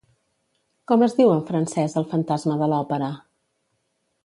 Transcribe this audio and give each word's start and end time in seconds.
Com 0.91 1.03
es 1.07 1.13
diu 1.19 1.33
en 1.33 1.43
francès 1.51 1.95
El 2.03 2.09
fantasma 2.15 2.59
de 2.63 2.73
l'Òpera? 2.75 3.13